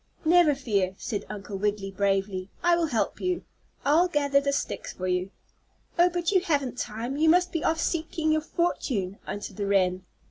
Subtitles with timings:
[0.25, 2.49] "Never fear!" said Uncle Wiggily, bravely.
[2.63, 3.43] "I will help you.
[3.85, 5.29] I'll gather the sticks for you."
[5.99, 10.03] "Oh, but you haven't time; you must be off seeking your fortune," answered the wren.